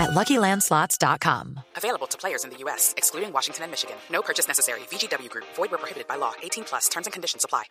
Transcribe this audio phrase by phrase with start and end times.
[0.00, 1.60] at LuckyLandSlots.com.
[1.76, 3.96] Available to players in the U.S., excluding Washington and Michigan.
[4.10, 4.80] No purchase necessary.
[4.90, 5.46] VGW Group.
[5.56, 6.32] Void where prohibited by law.
[6.42, 6.88] 18 plus.
[6.88, 7.64] Terms and conditions apply.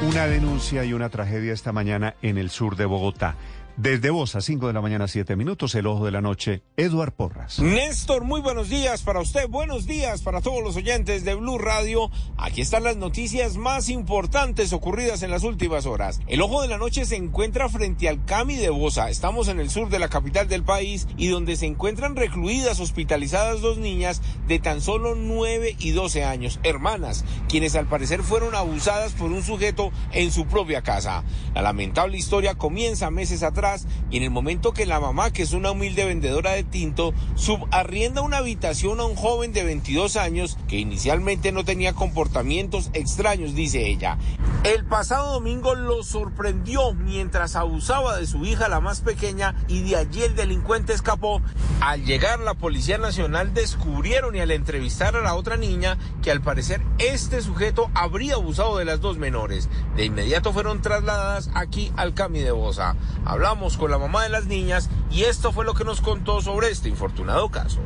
[0.00, 3.34] Una denuncia y una tragedia esta mañana en el sur de Bogotá.
[3.80, 7.12] Desde vos a 5 de la mañana, 7 minutos, el ojo de la noche, Eduard
[7.12, 7.60] Porras.
[7.60, 12.10] Néstor, muy buenos días para usted, buenos días para todos los oyentes de Blue Radio.
[12.36, 16.20] Aquí están las noticias más importantes ocurridas en las últimas horas.
[16.26, 19.10] El ojo de la noche se encuentra frente al Cami de Bosa.
[19.10, 23.60] Estamos en el sur de la capital del país y donde se encuentran recluidas, hospitalizadas
[23.60, 29.12] dos niñas de tan solo 9 y 12 años, hermanas, quienes al parecer fueron abusadas
[29.12, 31.22] por un sujeto en su propia casa.
[31.54, 33.67] La lamentable historia comienza meses atrás
[34.10, 38.22] y en el momento que la mamá, que es una humilde vendedora de tinto, subarrienda
[38.22, 43.86] una habitación a un joven de 22 años que inicialmente no tenía comportamientos extraños, dice
[43.86, 44.18] ella.
[44.64, 49.96] El pasado domingo lo sorprendió mientras abusaba de su hija, la más pequeña, y de
[49.96, 51.40] allí el delincuente escapó.
[51.80, 56.40] Al llegar la Policía Nacional descubrieron y al entrevistar a la otra niña que al
[56.40, 59.68] parecer este sujeto habría abusado de las dos menores.
[59.96, 62.96] De inmediato fueron trasladadas aquí al Cami de Bosa.
[63.24, 66.70] Hablamos con la mamá de las niñas y esto fue lo que nos contó sobre
[66.70, 67.80] este infortunado caso.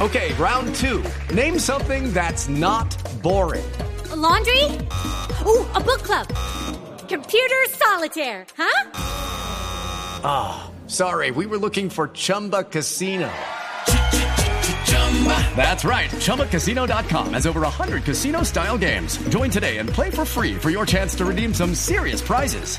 [0.00, 1.02] Okay, round two.
[1.34, 2.88] Name something that's not
[3.22, 3.64] boring.
[4.12, 4.64] A laundry?
[5.44, 6.26] Ooh, a book club.
[7.08, 8.90] Computer solitaire, huh?
[10.22, 13.30] Ah, oh, sorry, we were looking for Chumba Casino.
[15.56, 16.08] That's right.
[16.10, 19.18] ChumbaCasino.com has over 100 casino style games.
[19.28, 22.78] Join today and play for free for your chance to redeem some serious prizes.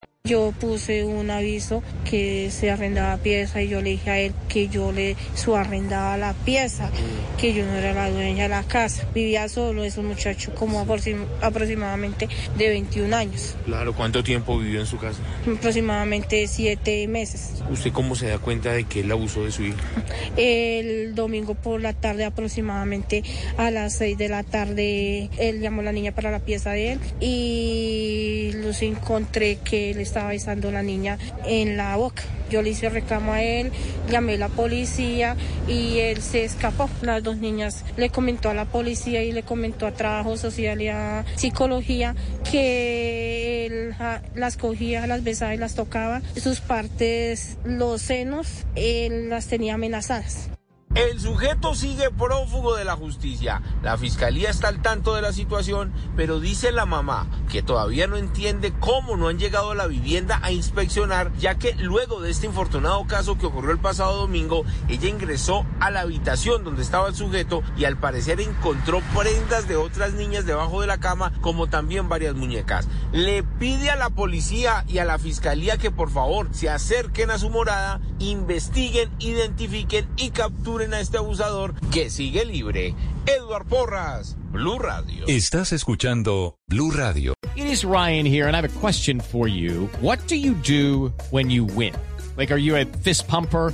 [0.31, 4.67] Yo puse un aviso que se arrendaba pieza y yo le dije a él que
[4.67, 6.91] yo le subarrendaba la pieza,
[7.39, 9.07] que yo no era la dueña de la casa.
[9.15, 13.55] Vivía solo ese muchacho como aproximadamente de 21 años.
[13.65, 15.19] Claro, ¿cuánto tiempo vivió en su casa?
[15.41, 17.61] Aproximadamente siete meses.
[17.71, 19.81] ¿Usted cómo se da cuenta de que él abusó de su hija?
[20.37, 23.23] El domingo por la tarde aproximadamente
[23.57, 26.93] a las 6 de la tarde él llamó a la niña para la pieza de
[26.93, 32.23] él y los encontré que él estaba besando a la niña en la boca.
[32.49, 33.71] Yo le hice reclamo a él,
[34.09, 35.37] llamé a la policía
[35.69, 36.89] y él se escapó.
[37.01, 40.89] Las dos niñas le comentó a la policía y le comentó a trabajo social y
[40.89, 42.13] a psicología
[42.51, 43.95] que él
[44.35, 46.21] las cogía, las besaba y las tocaba.
[46.35, 50.49] Sus partes, los senos, él las tenía amenazadas.
[50.93, 53.61] El sujeto sigue prófugo de la justicia.
[53.81, 58.17] La fiscalía está al tanto de la situación, pero dice la mamá que todavía no
[58.17, 62.45] entiende cómo no han llegado a la vivienda a inspeccionar, ya que luego de este
[62.45, 67.15] infortunado caso que ocurrió el pasado domingo, ella ingresó a la habitación donde estaba el
[67.15, 72.09] sujeto y al parecer encontró prendas de otras niñas debajo de la cama, como también
[72.09, 72.89] varias muñecas.
[73.13, 77.37] Le pide a la policía y a la fiscalía que por favor se acerquen a
[77.37, 82.95] su morada, investiguen, identifiquen y capturen a este abusador que sigue libre.
[83.27, 85.25] Edward Porras, Blue Radio.
[85.27, 87.33] Estás escuchando Blue Radio.
[87.55, 89.87] It is Ryan here and I have a question for you.
[90.01, 91.93] What do you do when you win?
[92.35, 93.73] Like, are you a fist pumper?